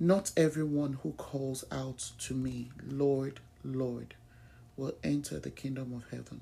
Not 0.00 0.32
everyone 0.36 0.94
who 1.02 1.12
calls 1.12 1.64
out 1.70 2.10
to 2.20 2.34
me, 2.34 2.70
Lord, 2.84 3.38
Lord, 3.62 4.14
will 4.76 4.94
enter 5.04 5.38
the 5.38 5.50
kingdom 5.52 5.92
of 5.94 6.10
heaven. 6.10 6.40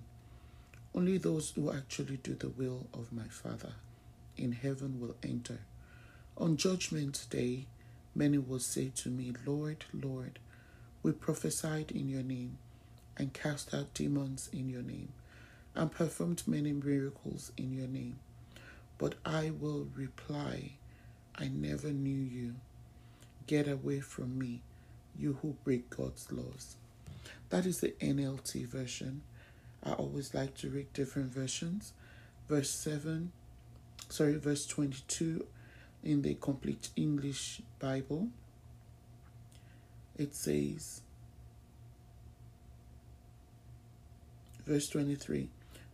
Only 0.95 1.19
those 1.19 1.51
who 1.51 1.71
actually 1.71 2.17
do 2.17 2.35
the 2.35 2.49
will 2.49 2.87
of 2.95 3.13
my 3.13 3.29
Father 3.29 3.75
in 4.39 4.53
heaven 4.53 5.01
will 5.01 5.17
enter. 5.23 5.59
On 6.39 6.57
judgment 6.57 7.27
day, 7.29 7.67
many 8.15 8.39
will 8.39 8.59
say 8.59 8.91
to 8.97 9.11
me, 9.11 9.35
Lord, 9.45 9.85
Lord, 9.93 10.39
we 11.03 11.13
prophesied 11.13 11.91
in 11.91 12.09
your 12.09 12.23
name, 12.23 12.57
and 13.19 13.35
cast 13.35 13.75
out 13.75 13.93
demons 13.93 14.49
in 14.51 14.71
your 14.71 14.83
name, 14.83 15.11
and 15.75 15.93
performed 15.93 16.43
many 16.47 16.73
miracles 16.73 17.53
in 17.59 17.75
your 17.75 17.87
name. 17.87 18.19
But 18.97 19.17
I 19.27 19.51
will 19.51 19.89
reply, 19.95 20.73
I 21.35 21.49
never 21.49 21.89
knew 21.89 22.19
you. 22.19 22.55
Get 23.47 23.69
away 23.69 24.01
from 24.01 24.39
me, 24.39 24.63
you 25.19 25.39
who 25.43 25.57
break 25.65 25.91
God's 25.91 26.31
laws. 26.31 26.77
That 27.51 27.67
is 27.67 27.81
the 27.81 27.95
NLT 28.01 28.67
version. 28.67 29.23
I 29.83 29.93
always 29.93 30.35
like 30.35 30.55
to 30.59 30.71
read 30.71 30.93
different 30.93 31.33
versions. 31.33 31.93
Verse 32.49 32.71
7, 32.71 33.33
sorry, 34.09 34.37
verse 34.37 34.67
22 34.67 35.47
in 36.05 36.23
the 36.23 36.35
Complete 36.35 36.91
English 36.97 37.63
Bible. 37.79 38.29
It 40.17 40.35
says, 40.35 41.03
verse 44.67 44.89
23 44.89 45.49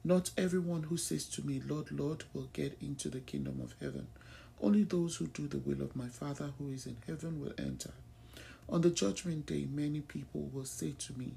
Not 0.04 0.30
everyone 0.36 0.84
who 0.84 0.96
says 0.96 1.26
to 1.26 1.42
me, 1.46 1.62
Lord, 1.66 1.92
Lord, 1.92 2.24
will 2.34 2.48
get 2.52 2.76
into 2.80 3.08
the 3.08 3.20
kingdom 3.20 3.60
of 3.62 3.74
heaven 3.80 4.08
only 4.61 4.84
those 4.84 5.17
who 5.17 5.27
do 5.28 5.47
the 5.47 5.59
will 5.59 5.83
of 5.83 5.97
my 5.97 6.09
Father 6.09 6.51
who 6.59 6.70
is 6.70 6.87
in 6.87 6.97
heaven 7.06 7.41
will 7.41 7.53
enter. 7.59 7.92
On 8.69 8.81
the 8.81 8.91
judgment 8.91 9.47
day, 9.47 9.67
many 9.70 10.00
people 10.00 10.50
will 10.53 10.65
say 10.65 10.95
to 10.98 11.19
me, 11.19 11.34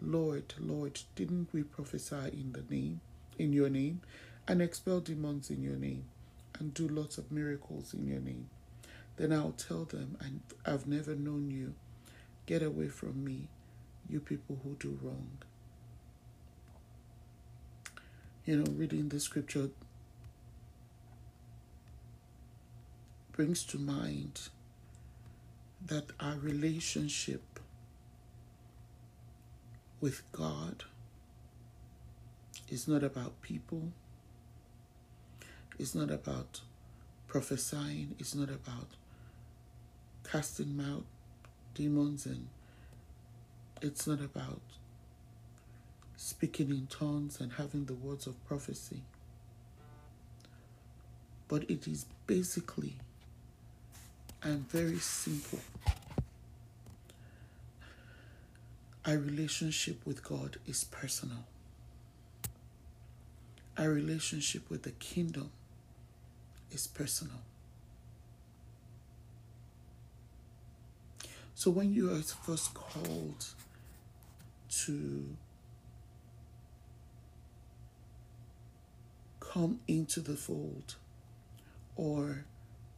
Lord, 0.00 0.54
Lord, 0.58 1.00
didn't 1.14 1.48
we 1.52 1.62
prophesy 1.62 2.30
in 2.32 2.52
the 2.52 2.74
name, 2.74 3.00
in 3.38 3.52
your 3.52 3.68
name, 3.68 4.00
and 4.48 4.62
expel 4.62 5.00
demons 5.00 5.50
in 5.50 5.62
your 5.62 5.76
name, 5.76 6.04
and 6.58 6.72
do 6.72 6.88
lots 6.88 7.18
of 7.18 7.30
miracles 7.30 7.92
in 7.92 8.06
your 8.06 8.20
name? 8.20 8.48
Then 9.16 9.32
I'll 9.32 9.52
tell 9.52 9.84
them, 9.84 10.16
I've 10.64 10.86
never 10.86 11.14
known 11.14 11.50
you. 11.50 11.74
Get 12.46 12.62
away 12.62 12.88
from 12.88 13.22
me, 13.24 13.48
you 14.08 14.20
people 14.20 14.58
who 14.64 14.76
do 14.80 14.98
wrong. 15.02 15.28
You 18.46 18.56
know, 18.56 18.72
reading 18.72 19.10
the 19.10 19.20
scripture 19.20 19.68
brings 23.40 23.64
to 23.64 23.78
mind 23.78 24.50
that 25.86 26.04
our 26.20 26.36
relationship 26.40 27.58
with 29.98 30.20
God 30.30 30.84
is 32.68 32.86
not 32.86 33.02
about 33.02 33.40
people, 33.40 33.92
it's 35.78 35.94
not 35.94 36.10
about 36.10 36.60
prophesying, 37.28 38.14
it's 38.18 38.34
not 38.34 38.50
about 38.50 38.88
casting 40.30 40.78
out 40.78 41.04
demons, 41.72 42.26
and 42.26 42.46
it's 43.80 44.06
not 44.06 44.20
about 44.20 44.60
speaking 46.14 46.68
in 46.68 46.86
tongues 46.88 47.40
and 47.40 47.54
having 47.54 47.86
the 47.86 47.94
words 47.94 48.26
of 48.26 48.34
prophecy. 48.46 49.00
But 51.48 51.70
it 51.70 51.88
is 51.88 52.04
basically 52.26 52.96
and 54.42 54.68
very 54.70 54.98
simple. 54.98 55.60
Our 59.06 59.16
relationship 59.16 60.04
with 60.06 60.22
God 60.22 60.58
is 60.66 60.84
personal. 60.84 61.44
Our 63.78 63.90
relationship 63.90 64.68
with 64.70 64.82
the 64.82 64.90
kingdom 64.92 65.50
is 66.70 66.86
personal. 66.86 67.40
So 71.54 71.70
when 71.70 71.92
you 71.92 72.12
are 72.12 72.22
first 72.22 72.72
called 72.74 73.46
to 74.86 75.36
come 79.40 79.80
into 79.88 80.20
the 80.20 80.36
fold 80.36 80.94
or 81.96 82.44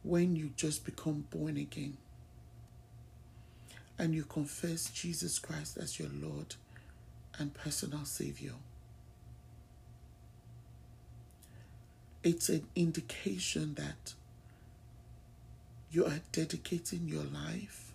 when 0.03 0.35
you 0.35 0.51
just 0.55 0.85
become 0.85 1.25
born 1.31 1.57
again 1.57 1.97
and 3.97 4.13
you 4.13 4.23
confess 4.23 4.89
Jesus 4.89 5.39
Christ 5.39 5.77
as 5.77 5.99
your 5.99 6.09
Lord 6.09 6.55
and 7.39 7.53
personal 7.53 8.05
Savior. 8.05 8.53
It's 12.21 12.49
an 12.49 12.67
indication 12.75 13.75
that 13.75 14.13
you 15.91 16.05
are 16.05 16.21
dedicating 16.31 17.07
your 17.07 17.23
life 17.23 17.91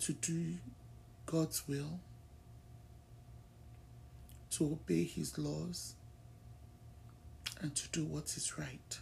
to 0.00 0.12
do 0.12 0.54
God's 1.26 1.68
will, 1.68 2.00
to 4.52 4.64
obey 4.64 5.04
His 5.04 5.38
laws, 5.38 5.94
and 7.60 7.74
to 7.74 7.88
do 7.88 8.04
what 8.04 8.24
is 8.36 8.58
right. 8.58 8.98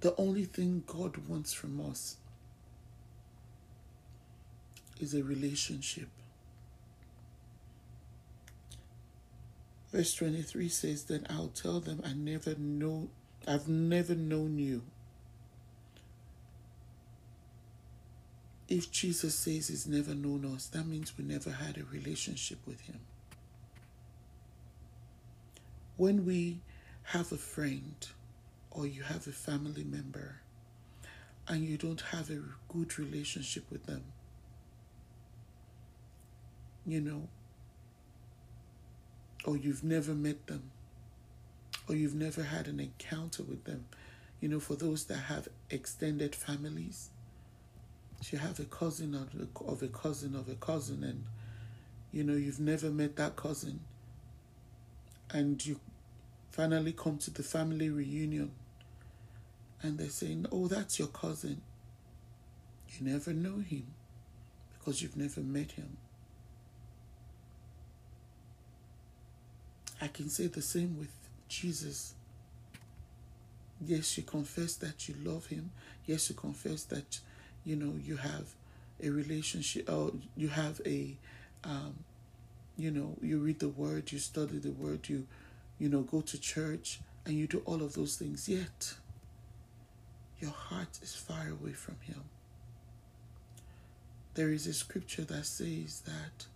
The 0.00 0.14
only 0.16 0.44
thing 0.44 0.84
God 0.86 1.16
wants 1.28 1.52
from 1.52 1.80
us 1.80 2.16
is 5.00 5.14
a 5.14 5.22
relationship. 5.22 6.08
Verse 9.90 10.14
23 10.14 10.68
says, 10.68 11.04
Then 11.04 11.26
I'll 11.30 11.48
tell 11.48 11.80
them 11.80 12.02
I 12.04 12.12
never 12.12 12.54
know 12.56 13.08
I've 13.46 13.68
never 13.68 14.14
known 14.14 14.58
you. 14.58 14.82
If 18.68 18.92
Jesus 18.92 19.34
says 19.34 19.68
he's 19.68 19.86
never 19.86 20.14
known 20.14 20.44
us, 20.44 20.66
that 20.66 20.86
means 20.86 21.16
we 21.16 21.24
never 21.24 21.50
had 21.50 21.78
a 21.78 21.84
relationship 21.84 22.58
with 22.66 22.82
him. 22.82 23.00
When 25.96 26.26
we 26.26 26.60
have 27.04 27.32
a 27.32 27.38
friend 27.38 28.06
or 28.70 28.86
you 28.86 29.02
have 29.02 29.26
a 29.26 29.32
family 29.32 29.84
member 29.84 30.40
and 31.46 31.64
you 31.64 31.76
don't 31.78 32.00
have 32.12 32.30
a 32.30 32.40
good 32.68 32.98
relationship 32.98 33.64
with 33.70 33.86
them, 33.86 34.04
you 36.86 37.00
know, 37.00 37.28
or 39.44 39.56
you've 39.56 39.82
never 39.82 40.12
met 40.12 40.46
them, 40.46 40.70
or 41.88 41.94
you've 41.94 42.14
never 42.14 42.42
had 42.42 42.68
an 42.68 42.80
encounter 42.80 43.42
with 43.42 43.64
them, 43.64 43.86
you 44.40 44.48
know, 44.48 44.60
for 44.60 44.74
those 44.74 45.04
that 45.06 45.16
have 45.16 45.48
extended 45.70 46.34
families, 46.34 47.08
you 48.30 48.38
have 48.38 48.60
a 48.60 48.64
cousin 48.64 49.14
of 49.14 49.82
a, 49.82 49.88
cousin 49.88 50.34
of 50.34 50.48
a 50.48 50.54
cousin, 50.54 51.02
and 51.04 51.24
you 52.12 52.24
know, 52.24 52.34
you've 52.34 52.60
never 52.60 52.90
met 52.90 53.16
that 53.16 53.36
cousin, 53.36 53.80
and 55.30 55.64
you 55.64 55.80
finally 56.58 56.92
come 56.92 57.16
to 57.16 57.30
the 57.30 57.44
family 57.44 57.88
reunion 57.88 58.50
and 59.80 59.96
they're 59.96 60.08
saying, 60.08 60.44
Oh, 60.50 60.66
that's 60.66 60.98
your 60.98 61.06
cousin. 61.06 61.62
You 62.88 63.06
never 63.12 63.32
know 63.32 63.60
him 63.60 63.86
because 64.76 65.00
you've 65.00 65.16
never 65.16 65.40
met 65.40 65.70
him. 65.70 65.96
I 70.00 70.08
can 70.08 70.28
say 70.28 70.48
the 70.48 70.60
same 70.60 70.98
with 70.98 71.12
Jesus. 71.48 72.14
Yes, 73.80 74.16
you 74.18 74.24
confess 74.24 74.74
that 74.76 75.08
you 75.08 75.14
love 75.22 75.46
Him. 75.46 75.70
Yes, 76.06 76.28
you 76.28 76.34
confess 76.34 76.82
that 76.84 77.20
you 77.64 77.76
know 77.76 77.94
you 78.02 78.16
have 78.16 78.46
a 79.00 79.10
relationship 79.10 79.88
or 79.88 80.12
you 80.36 80.48
have 80.48 80.80
a 80.84 81.16
um, 81.62 81.94
you 82.76 82.90
know 82.90 83.16
you 83.20 83.38
read 83.38 83.60
the 83.60 83.68
word 83.68 84.10
you 84.10 84.18
study 84.18 84.58
the 84.58 84.70
word 84.70 85.08
you 85.08 85.26
you 85.78 85.88
know 85.88 86.02
go 86.02 86.20
to 86.20 86.40
church 86.40 87.00
and 87.24 87.34
you 87.34 87.46
do 87.46 87.62
all 87.64 87.82
of 87.82 87.94
those 87.94 88.16
things 88.16 88.48
yet 88.48 88.94
your 90.40 90.50
heart 90.52 90.98
is 91.02 91.14
far 91.14 91.48
away 91.48 91.72
from 91.72 91.96
him. 92.02 92.22
There 94.34 94.50
is 94.50 94.66
a 94.68 94.72
scripture 94.72 95.24
that 95.24 95.46
says 95.46 96.02
that 96.06 96.46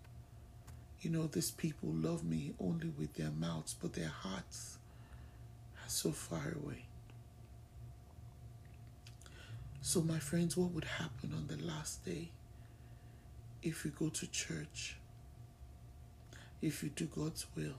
you 1.00 1.10
know 1.10 1.26
these 1.26 1.50
people 1.50 1.88
love 1.90 2.24
me 2.24 2.54
only 2.60 2.92
with 2.96 3.14
their 3.14 3.30
mouths 3.30 3.74
but 3.80 3.94
their 3.94 4.08
hearts 4.08 4.78
are 5.76 5.88
so 5.88 6.12
far 6.12 6.56
away. 6.62 6.84
So 9.80 10.00
my 10.00 10.20
friends 10.20 10.56
what 10.56 10.70
would 10.70 10.84
happen 10.84 11.32
on 11.34 11.48
the 11.48 11.62
last 11.64 12.04
day 12.04 12.30
if 13.64 13.84
you 13.84 13.90
go 13.90 14.10
to 14.10 14.30
church 14.30 14.96
if 16.60 16.84
you 16.84 16.90
do 16.90 17.06
God's 17.06 17.46
will, 17.56 17.74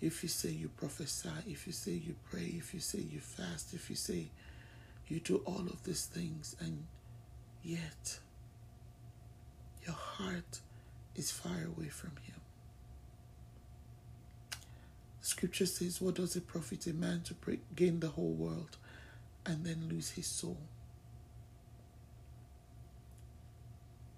if 0.00 0.22
you 0.22 0.28
say 0.28 0.50
you 0.50 0.68
prophesy, 0.68 1.28
if 1.46 1.66
you 1.66 1.72
say 1.72 1.92
you 1.92 2.14
pray, 2.30 2.54
if 2.56 2.72
you 2.72 2.80
say 2.80 3.00
you 3.00 3.20
fast, 3.20 3.74
if 3.74 3.90
you 3.90 3.96
say 3.96 4.28
you 5.08 5.20
do 5.20 5.42
all 5.44 5.60
of 5.60 5.82
these 5.84 6.06
things, 6.06 6.56
and 6.60 6.84
yet 7.62 8.18
your 9.84 9.94
heart 9.94 10.60
is 11.16 11.30
far 11.30 11.52
away 11.52 11.88
from 11.88 12.12
Him. 12.22 12.40
Scripture 15.20 15.66
says, 15.66 16.00
What 16.00 16.14
does 16.14 16.34
it 16.36 16.46
profit 16.46 16.86
a 16.86 16.92
man 16.92 17.22
to 17.22 17.34
gain 17.76 18.00
the 18.00 18.08
whole 18.08 18.32
world 18.32 18.76
and 19.44 19.64
then 19.64 19.88
lose 19.88 20.10
his 20.10 20.26
soul? 20.26 20.58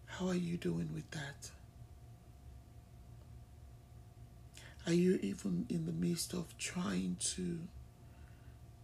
How 0.06 0.29
are 0.29 0.34
you 0.34 0.56
doing 0.56 0.90
with 0.94 1.11
that? 1.11 1.50
Are 4.87 4.93
you 4.93 5.19
even 5.23 5.67
in 5.69 5.87
the 5.87 5.93
midst 5.93 6.32
of 6.34 6.58
trying 6.58 7.17
to 7.37 7.61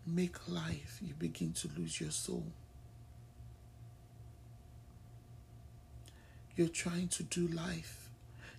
make 0.07 0.49
life, 0.49 1.01
you 1.03 1.15
begin 1.19 1.53
to 1.55 1.69
lose 1.77 2.01
your 2.01 2.13
soul? 2.13 2.47
You're 6.55 6.69
trying 6.69 7.09
to 7.09 7.25
do 7.25 7.49
life. 7.49 8.11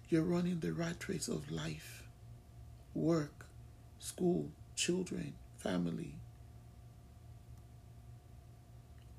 You're 0.09 0.23
running 0.23 0.59
the 0.59 0.73
rat 0.73 1.07
race 1.07 1.29
of 1.29 1.49
life, 1.49 2.03
work, 2.93 3.45
school, 3.99 4.49
children, 4.75 5.33
family, 5.57 6.15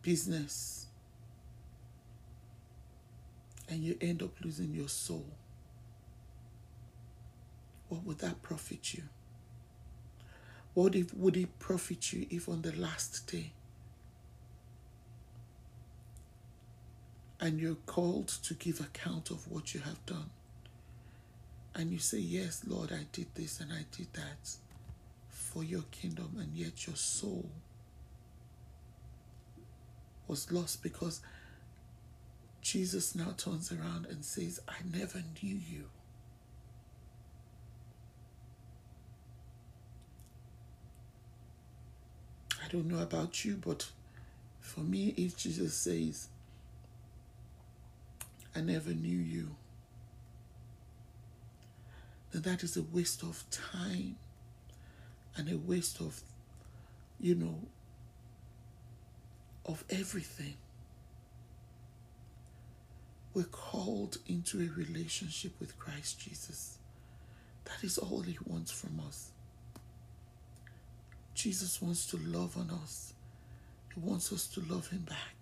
business. 0.03 0.89
And 3.69 3.83
you 3.83 3.97
end 4.01 4.23
up 4.23 4.33
losing 4.43 4.75
your 4.75 4.89
soul 4.89 5.27
what 7.91 8.05
would 8.05 8.19
that 8.21 8.41
profit 8.41 8.95
you? 8.95 9.03
What 10.73 10.95
if, 10.95 11.13
would 11.13 11.37
it 11.37 11.59
profit 11.59 12.13
you 12.13 12.27
if 12.31 12.49
on 12.49 12.63
the 12.63 12.73
last 12.73 13.31
day 13.31 13.53
and 17.41 17.61
you're 17.61 17.75
called 17.87 18.29
to 18.29 18.55
give 18.55 18.81
account 18.81 19.31
of 19.31 19.51
what 19.51 19.75
you 19.75 19.81
have 19.81 20.05
done? 20.07 20.31
And 21.75 21.91
you 21.91 21.99
say, 21.99 22.19
Yes, 22.19 22.63
Lord, 22.67 22.93
I 22.93 23.07
did 23.13 23.27
this 23.35 23.61
and 23.61 23.73
I 23.73 23.85
did 23.97 24.13
that 24.15 24.57
for 25.29 25.65
your 25.65 25.83
kingdom, 25.91 26.37
and 26.39 26.55
yet 26.55 26.87
your 26.87 26.97
soul 26.97 27.51
was 30.29 30.53
lost 30.53 30.83
because 30.83 31.21
Jesus 32.63 33.17
now 33.17 33.35
turns 33.37 33.73
around 33.73 34.07
and 34.07 34.25
says, 34.25 34.61
I 34.69 34.77
never 34.97 35.23
knew 35.43 35.57
you. 35.57 35.87
Don't 42.71 42.87
know 42.87 43.03
about 43.03 43.45
you, 43.45 43.57
but 43.57 43.91
for 44.61 44.81
me, 44.81 45.13
if 45.17 45.37
Jesus 45.37 45.75
says, 45.75 46.29
I 48.55 48.61
never 48.61 48.91
knew 48.91 49.19
you, 49.19 49.57
then 52.33 52.43
that 52.43 52.63
is 52.63 52.77
a 52.77 52.83
waste 52.83 53.23
of 53.23 53.45
time 53.51 54.17
and 55.37 55.51
a 55.51 55.57
waste 55.59 56.01
of, 56.01 56.21
you 57.19 57.35
know, 57.35 57.59
of 59.67 59.85
everything. 59.91 60.55
We're 63.35 63.45
called 63.45 64.19
into 64.29 64.59
a 64.61 64.69
relationship 64.77 65.53
with 65.61 65.79
Christ 65.79 66.21
Jesus. 66.21 66.79
That 67.65 67.85
is 67.85 67.99
all 67.99 68.23
He 68.23 68.39
wants 68.45 68.71
from 68.71 69.01
us. 69.07 69.30
Jesus 71.43 71.81
wants 71.81 72.05
to 72.05 72.19
love 72.19 72.55
on 72.59 72.69
us. 72.83 73.15
He 73.95 74.01
wants 74.01 74.31
us 74.31 74.47
to 74.49 74.61
love 74.61 74.89
Him 74.89 75.07
back. 75.09 75.37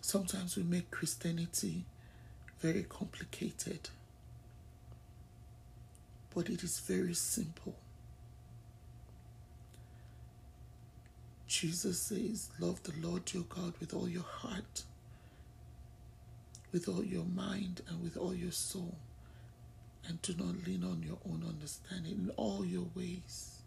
Sometimes 0.00 0.56
we 0.56 0.62
make 0.62 0.92
Christianity 0.92 1.84
very 2.60 2.84
complicated, 2.84 3.88
but 6.32 6.48
it 6.48 6.62
is 6.62 6.78
very 6.78 7.14
simple. 7.14 7.74
Jesus 11.48 11.98
says, 11.98 12.50
Love 12.60 12.80
the 12.84 12.94
Lord 13.04 13.34
your 13.34 13.42
God 13.42 13.74
with 13.80 13.92
all 13.92 14.08
your 14.08 14.22
heart, 14.22 14.84
with 16.72 16.88
all 16.88 17.04
your 17.04 17.24
mind, 17.24 17.82
and 17.88 18.04
with 18.04 18.16
all 18.16 18.36
your 18.36 18.52
soul 18.52 18.94
and 20.06 20.20
do 20.22 20.34
not 20.36 20.66
lean 20.66 20.84
on 20.84 21.02
your 21.02 21.18
own 21.28 21.44
understanding. 21.46 22.12
In 22.12 22.30
all 22.36 22.64
your 22.64 22.86
ways, 22.94 23.62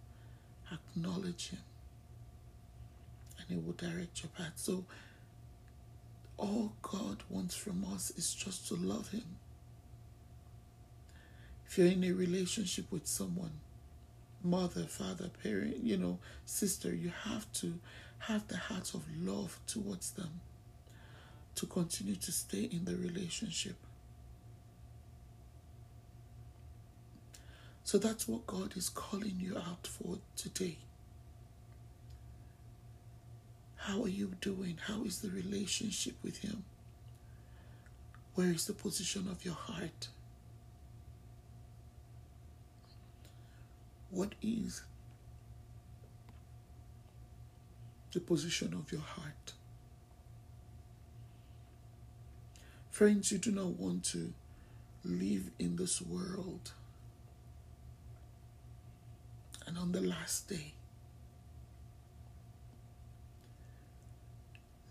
acknowledge 0.71 1.49
Him, 1.49 1.59
and 3.37 3.47
He 3.49 3.55
will 3.55 3.73
direct 3.73 4.23
your 4.23 4.29
path. 4.37 4.53
So, 4.55 4.85
all 6.37 6.73
God 6.81 7.23
wants 7.29 7.55
from 7.55 7.85
us 7.93 8.11
is 8.11 8.33
just 8.33 8.67
to 8.69 8.75
love 8.75 9.09
Him. 9.09 9.37
If 11.67 11.77
you're 11.77 11.87
in 11.87 12.03
a 12.03 12.11
relationship 12.11 12.91
with 12.91 13.05
someone, 13.05 13.51
mother, 14.43 14.83
father, 14.83 15.29
parent, 15.43 15.83
you 15.83 15.97
know, 15.97 16.19
sister, 16.45 16.93
you 16.93 17.11
have 17.25 17.51
to 17.53 17.79
have 18.19 18.47
the 18.47 18.57
heart 18.57 18.93
of 18.93 19.03
love 19.17 19.59
towards 19.67 20.11
them 20.11 20.41
to 21.55 21.65
continue 21.65 22.15
to 22.15 22.31
stay 22.31 22.63
in 22.63 22.85
the 22.85 22.95
relationship. 22.95 23.75
So 27.89 27.97
that's 27.97 28.27
what 28.27 28.45
God 28.45 28.77
is 28.77 28.87
calling 28.87 29.37
you 29.39 29.57
out 29.57 29.87
for 29.87 30.19
today. 30.35 30.77
How 33.77 34.03
are 34.03 34.07
you 34.07 34.33
doing? 34.41 34.77
How 34.85 35.05
is 35.05 35.21
the 35.21 35.31
relationship 35.31 36.13
with 36.21 36.37
Him? 36.37 36.65
Where 38.35 38.49
is 38.49 38.67
the 38.67 38.73
position 38.73 39.27
of 39.27 39.43
your 39.43 39.55
heart? 39.55 40.09
What 44.11 44.35
is 44.39 44.83
the 48.11 48.19
position 48.19 48.75
of 48.75 48.91
your 48.91 49.01
heart? 49.01 49.53
Friends, 52.91 53.31
you 53.31 53.39
do 53.39 53.51
not 53.51 53.79
want 53.79 54.03
to 54.11 54.31
live 55.03 55.49
in 55.57 55.77
this 55.77 56.03
world 56.03 56.73
and 59.69 59.77
on 59.77 59.91
the 59.91 60.01
last 60.01 60.49
day. 60.49 60.73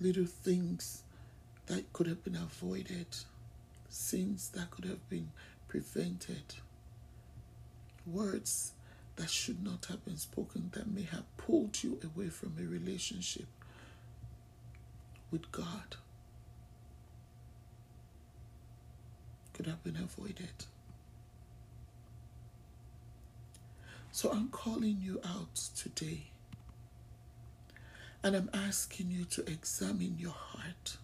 Little 0.00 0.24
things 0.24 1.02
that 1.66 1.92
could 1.92 2.06
have 2.06 2.22
been 2.22 2.36
avoided, 2.36 3.08
sins 3.88 4.50
that 4.50 4.70
could 4.70 4.84
have 4.84 5.10
been 5.10 5.32
prevented, 5.66 6.54
words 8.06 8.72
that 9.16 9.28
should 9.28 9.64
not 9.64 9.86
have 9.86 10.04
been 10.04 10.16
spoken 10.16 10.70
that 10.74 10.88
may 10.88 11.02
have 11.02 11.24
pulled 11.36 11.82
you 11.82 11.98
away 12.04 12.28
from 12.28 12.54
a 12.58 12.62
relationship 12.62 13.46
with 15.32 15.50
God 15.50 15.96
could 19.52 19.66
have 19.66 19.82
been 19.82 19.96
avoided. 19.96 20.52
So 24.18 24.32
I'm 24.32 24.48
calling 24.48 24.98
you 25.00 25.20
out 25.24 25.54
today. 25.54 26.32
And 28.20 28.34
I'm 28.34 28.50
asking 28.52 29.12
you 29.12 29.24
to 29.26 29.42
examine 29.42 30.16
your 30.18 30.32
heart. 30.32 30.96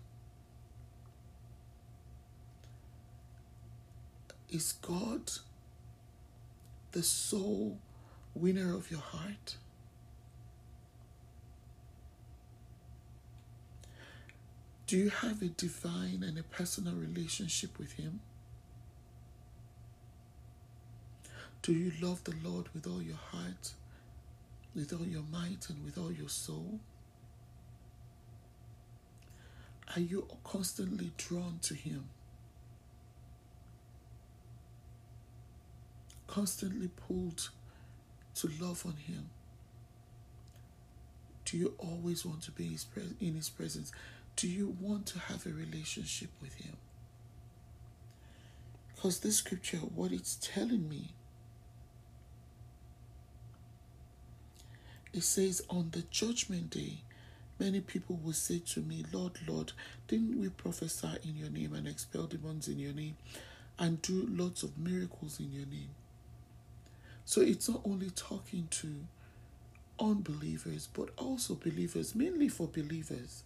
Is 4.50 4.72
God 4.72 5.30
the 6.90 7.04
sole 7.04 7.78
winner 8.34 8.74
of 8.74 8.90
your 8.90 8.98
heart? 8.98 9.58
Do 14.88 14.96
you 14.96 15.10
have 15.10 15.40
a 15.40 15.50
divine 15.50 16.24
and 16.24 16.36
a 16.36 16.42
personal 16.42 16.94
relationship 16.94 17.78
with 17.78 17.92
Him? 17.92 18.22
Do 21.64 21.72
you 21.72 21.92
love 21.98 22.22
the 22.24 22.34
Lord 22.44 22.68
with 22.74 22.86
all 22.86 23.00
your 23.00 23.16
heart, 23.16 23.72
with 24.76 24.92
all 24.92 25.06
your 25.06 25.22
might, 25.32 25.66
and 25.70 25.82
with 25.82 25.96
all 25.96 26.12
your 26.12 26.28
soul? 26.28 26.78
Are 29.96 30.00
you 30.00 30.28
constantly 30.44 31.12
drawn 31.16 31.60
to 31.62 31.72
Him? 31.72 32.04
Constantly 36.26 36.88
pulled 36.88 37.48
to 38.34 38.50
love 38.60 38.84
on 38.84 38.96
Him? 38.96 39.30
Do 41.46 41.56
you 41.56 41.72
always 41.78 42.26
want 42.26 42.42
to 42.42 42.50
be 42.50 42.76
in 43.22 43.34
His 43.36 43.48
presence? 43.48 43.90
Do 44.36 44.48
you 44.48 44.76
want 44.78 45.06
to 45.06 45.18
have 45.18 45.46
a 45.46 45.50
relationship 45.50 46.28
with 46.42 46.56
Him? 46.56 46.76
Because 48.94 49.20
this 49.20 49.36
scripture, 49.36 49.78
what 49.78 50.12
it's 50.12 50.36
telling 50.42 50.90
me, 50.90 51.14
it 55.14 55.22
says, 55.22 55.62
On 55.70 55.88
the 55.92 56.02
judgment 56.10 56.70
day, 56.70 56.98
many 57.58 57.80
people 57.80 58.18
will 58.22 58.32
say 58.32 58.58
to 58.72 58.80
me, 58.80 59.04
Lord, 59.12 59.32
Lord, 59.46 59.72
didn't 60.08 60.40
we 60.40 60.48
prophesy 60.48 61.16
in 61.22 61.36
your 61.36 61.50
name 61.50 61.74
and 61.74 61.86
expel 61.86 62.24
demons 62.24 62.68
in 62.68 62.78
your 62.78 62.92
name 62.92 63.16
and 63.78 64.02
do 64.02 64.26
lots 64.28 64.62
of 64.62 64.76
miracles 64.76 65.40
in 65.40 65.52
your 65.52 65.66
name? 65.66 65.90
So 67.24 67.40
it's 67.40 67.68
not 67.68 67.80
only 67.84 68.10
talking 68.10 68.68
to 68.70 68.88
unbelievers, 69.98 70.88
but 70.92 71.10
also 71.16 71.54
believers, 71.54 72.14
mainly 72.14 72.48
for 72.48 72.66
believers. 72.66 73.44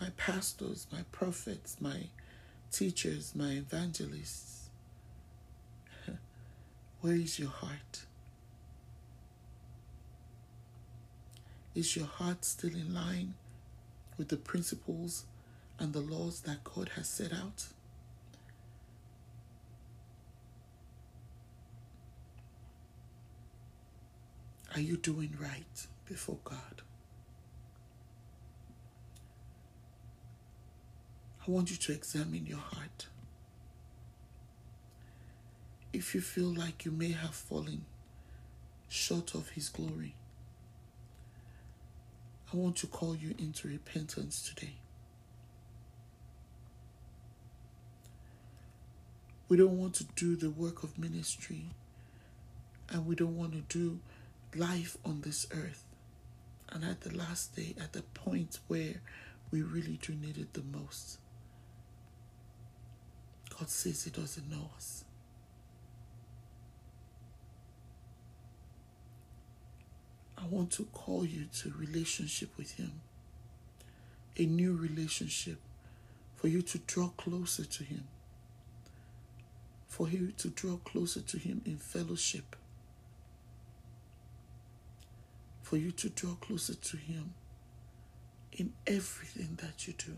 my 0.00 0.08
pastors, 0.16 0.86
my 0.90 1.02
prophets, 1.12 1.76
my 1.80 2.06
teachers, 2.72 3.34
my 3.34 3.50
evangelists. 3.50 4.59
Where 7.00 7.14
is 7.14 7.38
your 7.38 7.48
heart? 7.48 8.04
Is 11.74 11.96
your 11.96 12.06
heart 12.06 12.44
still 12.44 12.74
in 12.74 12.92
line 12.92 13.34
with 14.18 14.28
the 14.28 14.36
principles 14.36 15.24
and 15.78 15.92
the 15.92 16.00
laws 16.00 16.40
that 16.40 16.62
God 16.62 16.90
has 16.96 17.08
set 17.08 17.32
out? 17.32 17.66
Are 24.74 24.80
you 24.80 24.96
doing 24.96 25.36
right 25.40 25.86
before 26.06 26.38
God? 26.44 26.82
I 31.46 31.50
want 31.50 31.70
you 31.70 31.76
to 31.76 31.92
examine 31.92 32.46
your 32.46 32.58
heart. 32.58 33.06
If 35.92 36.14
you 36.14 36.20
feel 36.20 36.54
like 36.54 36.84
you 36.84 36.92
may 36.92 37.12
have 37.12 37.34
fallen 37.34 37.84
short 38.88 39.34
of 39.34 39.50
His 39.50 39.68
glory, 39.68 40.14
I 42.52 42.56
want 42.56 42.76
to 42.76 42.86
call 42.86 43.16
you 43.16 43.34
into 43.38 43.68
repentance 43.68 44.42
today. 44.42 44.74
We 49.48 49.56
don't 49.56 49.78
want 49.78 49.94
to 49.94 50.04
do 50.14 50.36
the 50.36 50.50
work 50.50 50.84
of 50.84 50.96
ministry 50.96 51.66
and 52.88 53.06
we 53.06 53.16
don't 53.16 53.36
want 53.36 53.52
to 53.52 53.78
do 53.78 53.98
life 54.54 54.96
on 55.04 55.22
this 55.22 55.46
earth. 55.52 55.84
And 56.68 56.84
at 56.84 57.00
the 57.00 57.16
last 57.16 57.56
day, 57.56 57.74
at 57.80 57.92
the 57.92 58.02
point 58.02 58.58
where 58.68 58.94
we 59.50 59.62
really 59.62 59.98
do 60.00 60.12
need 60.12 60.38
it 60.38 60.52
the 60.54 60.62
most, 60.62 61.18
God 63.58 63.68
says 63.68 64.04
He 64.04 64.10
doesn't 64.10 64.48
know 64.48 64.70
us. 64.76 65.04
I 70.42 70.46
want 70.46 70.70
to 70.72 70.84
call 70.84 71.24
you 71.24 71.46
to 71.60 71.72
relationship 71.76 72.56
with 72.56 72.72
Him, 72.72 73.00
a 74.38 74.46
new 74.46 74.74
relationship, 74.74 75.58
for 76.36 76.48
you 76.48 76.62
to 76.62 76.78
draw 76.78 77.08
closer 77.08 77.64
to 77.64 77.84
Him, 77.84 78.04
for 79.86 80.08
you 80.08 80.32
to 80.38 80.48
draw 80.48 80.76
closer 80.76 81.20
to 81.20 81.38
Him 81.38 81.60
in 81.66 81.76
fellowship, 81.76 82.56
for 85.62 85.76
you 85.76 85.90
to 85.92 86.08
draw 86.08 86.34
closer 86.34 86.74
to 86.74 86.96
Him 86.96 87.34
in 88.52 88.72
everything 88.86 89.58
that 89.60 89.86
you 89.86 89.92
do. 89.92 90.16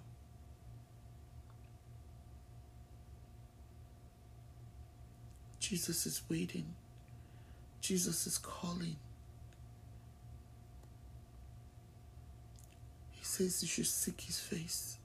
Jesus 5.59 6.07
is 6.07 6.23
waiting. 6.29 6.75
Jesus 7.81 8.27
is 8.27 8.39
calling. 8.39 8.97
Says 13.33 13.63
you 13.63 13.69
should 13.69 13.87
seek 13.87 14.21
his 14.21 14.39
face. 14.39 14.99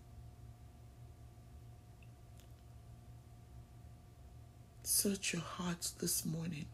Search 4.84 5.34
your 5.34 5.41
heart 5.41 5.91
this 6.00 6.25
morning 6.25 6.65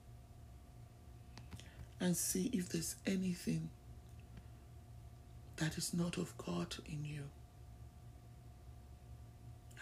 and 2.00 2.16
see 2.16 2.50
if 2.54 2.70
there's 2.70 2.96
anything 3.06 3.70
that 5.58 5.78
is 5.78 5.94
not 5.94 6.18
of 6.18 6.38
God 6.38 6.76
in 6.88 7.06
you. 7.06 7.24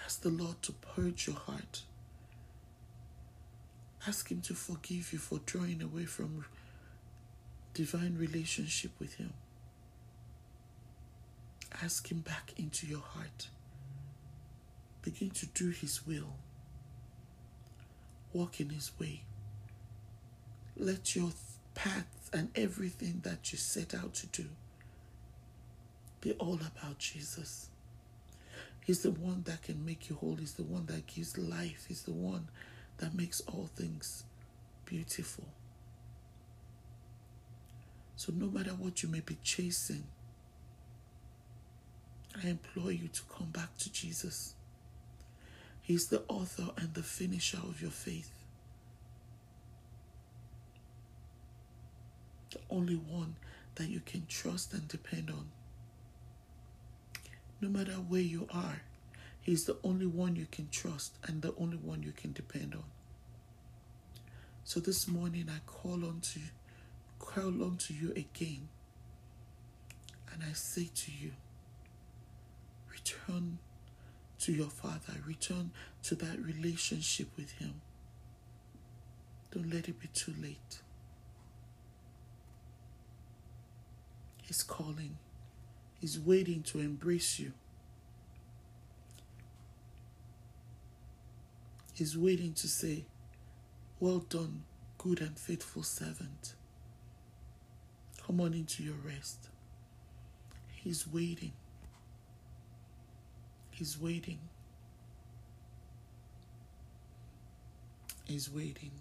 Ask 0.05 0.21
the 0.21 0.29
Lord 0.29 0.61
to 0.63 0.71
purge 0.73 1.27
your 1.27 1.37
heart 1.37 1.83
Ask 4.07 4.31
Him 4.31 4.41
to 4.41 4.55
forgive 4.55 5.13
you 5.13 5.19
for 5.19 5.39
drawing 5.45 5.81
away 5.81 6.05
from 6.05 6.45
divine 7.75 8.17
relationship 8.17 8.91
with 8.99 9.15
Him. 9.15 9.33
Ask 11.83 12.11
Him 12.11 12.19
back 12.19 12.53
into 12.57 12.85
your 12.85 13.01
heart. 13.01 13.47
Begin 15.01 15.31
to 15.31 15.45
do 15.47 15.69
His 15.69 16.05
will. 16.05 16.35
Walk 18.33 18.59
in 18.59 18.69
His 18.69 18.91
way. 18.99 19.23
Let 20.77 21.15
your 21.15 21.31
path 21.73 22.29
and 22.33 22.49
everything 22.55 23.21
that 23.23 23.51
you 23.51 23.57
set 23.57 23.93
out 23.95 24.13
to 24.15 24.27
do 24.27 24.45
be 26.21 26.33
all 26.33 26.55
about 26.55 26.99
Jesus. 26.99 27.69
He's 28.85 29.01
the 29.01 29.11
one 29.11 29.43
that 29.45 29.63
can 29.63 29.83
make 29.85 30.09
you 30.09 30.15
whole. 30.15 30.35
He's 30.35 30.53
the 30.53 30.63
one 30.63 30.85
that 30.87 31.07
gives 31.07 31.37
life. 31.37 31.85
He's 31.87 32.03
the 32.03 32.13
one 32.13 32.47
that 32.97 33.15
makes 33.15 33.41
all 33.41 33.69
things 33.75 34.23
beautiful. 34.85 35.45
So, 38.15 38.31
no 38.35 38.47
matter 38.47 38.71
what 38.71 39.01
you 39.01 39.09
may 39.09 39.21
be 39.21 39.37
chasing, 39.43 40.03
I 42.35 42.47
implore 42.47 42.91
you 42.91 43.07
to 43.07 43.21
come 43.37 43.47
back 43.47 43.77
to 43.79 43.91
Jesus. 43.91 44.55
He's 45.81 46.07
the 46.07 46.23
author 46.27 46.69
and 46.77 46.93
the 46.93 47.03
finisher 47.03 47.57
of 47.57 47.81
your 47.81 47.91
faith. 47.91 48.31
The 52.51 52.59
only 52.69 52.95
one 52.95 53.35
that 53.75 53.89
you 53.89 54.01
can 54.01 54.25
trust 54.27 54.73
and 54.73 54.87
depend 54.87 55.29
on. 55.29 55.49
No 57.59 57.69
matter 57.69 57.93
where 57.93 58.21
you 58.21 58.47
are, 58.53 58.81
He's 59.41 59.65
the 59.65 59.77
only 59.83 60.05
one 60.05 60.35
you 60.35 60.45
can 60.51 60.69
trust 60.69 61.15
and 61.23 61.41
the 61.41 61.53
only 61.57 61.77
one 61.77 62.03
you 62.03 62.11
can 62.11 62.31
depend 62.31 62.75
on. 62.75 62.83
So 64.63 64.79
this 64.79 65.07
morning 65.07 65.47
I 65.49 65.59
call 65.65 66.05
on 66.05 66.21
to 66.33 66.39
call 67.17 67.63
on 67.63 67.77
to 67.87 67.93
you 67.93 68.11
again. 68.11 68.69
And 70.31 70.43
I 70.47 70.53
say 70.53 70.89
to 70.93 71.11
you, 71.11 71.31
return 73.11 73.57
to 74.39 74.51
your 74.51 74.69
Father, 74.69 75.13
return 75.25 75.71
to 76.03 76.15
that 76.15 76.39
relationship 76.39 77.27
with 77.37 77.51
Him. 77.53 77.81
Don't 79.51 79.71
let 79.71 79.87
it 79.87 79.99
be 79.99 80.07
too 80.07 80.33
late. 80.41 80.81
He's 84.41 84.63
calling, 84.63 85.17
He's 85.99 86.19
waiting 86.19 86.63
to 86.63 86.79
embrace 86.79 87.39
you. 87.39 87.53
He's 91.93 92.17
waiting 92.17 92.53
to 92.53 92.67
say, 92.67 93.05
Well 93.99 94.19
done, 94.19 94.63
good 94.97 95.21
and 95.21 95.37
faithful 95.37 95.83
servant. 95.83 96.55
Come 98.25 98.41
on 98.41 98.53
into 98.53 98.81
your 98.83 98.95
rest. 99.05 99.49
He's 100.73 101.07
waiting. 101.07 101.51
He's 103.81 103.97
waiting. 103.99 104.37
is 108.29 108.47
waiting. 108.51 108.91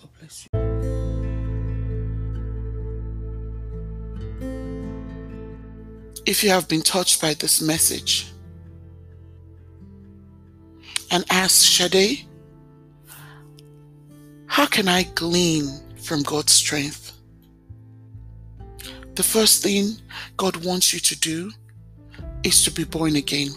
God 0.00 0.08
bless 0.20 0.46
you. 0.46 0.60
If 6.24 6.44
you 6.44 6.50
have 6.50 6.68
been 6.68 6.82
touched 6.82 7.20
by 7.20 7.34
this 7.34 7.60
message 7.60 8.30
and 11.10 11.24
ask 11.30 11.66
Shade, 11.66 12.26
how 14.46 14.66
can 14.66 14.86
I 14.86 15.02
glean 15.16 15.80
from 15.96 16.22
God's 16.22 16.52
strength? 16.52 17.05
The 19.16 19.22
first 19.22 19.62
thing 19.62 19.96
God 20.36 20.62
wants 20.62 20.92
you 20.92 21.00
to 21.00 21.18
do 21.18 21.50
is 22.42 22.62
to 22.64 22.70
be 22.70 22.84
born 22.84 23.16
again. 23.16 23.48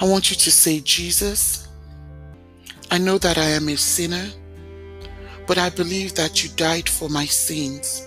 I 0.00 0.06
want 0.06 0.30
you 0.30 0.36
to 0.36 0.50
say, 0.50 0.80
Jesus, 0.80 1.68
I 2.90 2.96
know 2.96 3.18
that 3.18 3.36
I 3.36 3.50
am 3.50 3.68
a 3.68 3.76
sinner, 3.76 4.30
but 5.46 5.58
I 5.58 5.68
believe 5.68 6.14
that 6.14 6.42
you 6.42 6.48
died 6.56 6.88
for 6.88 7.10
my 7.10 7.26
sins. 7.26 8.06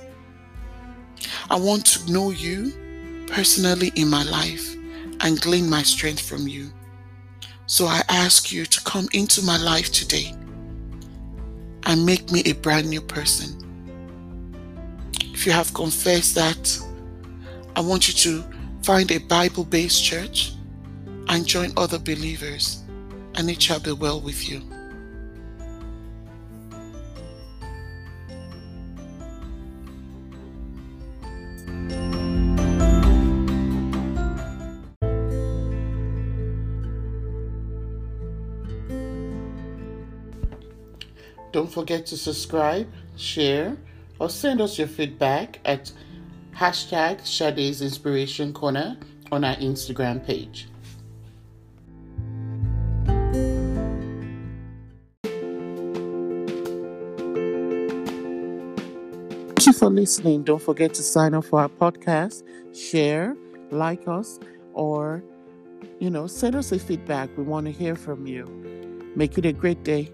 I 1.51 1.55
want 1.55 1.85
to 1.85 2.11
know 2.11 2.31
you 2.31 3.25
personally 3.27 3.91
in 3.95 4.09
my 4.09 4.23
life 4.23 4.75
and 5.21 5.39
glean 5.39 5.69
my 5.69 5.83
strength 5.83 6.27
from 6.27 6.47
you. 6.47 6.71
So 7.67 7.85
I 7.85 8.01
ask 8.09 8.51
you 8.51 8.65
to 8.65 8.81
come 8.85 9.07
into 9.13 9.43
my 9.43 9.57
life 9.57 9.91
today 9.91 10.33
and 11.83 12.03
make 12.07 12.31
me 12.31 12.41
a 12.47 12.53
brand 12.53 12.89
new 12.89 13.01
person. 13.01 13.68
If 15.39 15.45
you 15.45 15.53
have 15.53 15.73
confessed 15.73 16.35
that, 16.35 16.79
I 17.73 17.79
want 17.79 18.09
you 18.09 18.13
to 18.13 18.43
find 18.83 19.09
a 19.09 19.19
Bible 19.19 19.63
based 19.63 20.03
church 20.03 20.51
and 21.29 21.47
join 21.47 21.71
other 21.77 21.97
believers, 21.97 22.83
and 23.35 23.49
it 23.49 23.61
shall 23.61 23.79
be 23.79 23.93
well 23.93 24.19
with 24.19 24.49
you. 24.49 24.59
Don't 41.53 41.71
forget 41.71 42.05
to 42.07 42.17
subscribe, 42.17 42.89
share, 43.15 43.77
or 44.19 44.29
send 44.29 44.61
us 44.61 44.77
your 44.77 44.87
feedback 44.87 45.59
at 45.65 45.91
hashtag 46.55 47.25
Shade's 47.25 47.81
Inspiration 47.81 48.53
Corner 48.53 48.97
on 49.31 49.43
our 49.43 49.55
Instagram 49.55 50.25
page. 50.25 50.67
Thank 59.55 59.67
you 59.67 59.73
for 59.73 59.89
listening. 59.89 60.43
Don't 60.43 60.61
forget 60.61 60.93
to 60.95 61.03
sign 61.03 61.33
up 61.33 61.45
for 61.45 61.61
our 61.61 61.69
podcast, 61.69 62.43
share, 62.75 63.35
like 63.71 64.07
us, 64.07 64.39
or, 64.73 65.23
you 65.99 66.09
know, 66.09 66.27
send 66.27 66.55
us 66.55 66.71
a 66.71 66.79
feedback. 66.79 67.29
We 67.37 67.43
want 67.43 67.65
to 67.67 67.71
hear 67.71 67.95
from 67.95 68.25
you. 68.25 68.45
Make 69.15 69.37
it 69.37 69.45
a 69.45 69.53
great 69.53 69.83
day. 69.83 70.11